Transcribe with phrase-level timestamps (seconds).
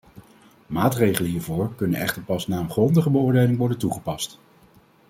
[0.67, 4.39] Maatregelen hiervoor kunnen echter pas na een grondige beoordeling worden toegepast.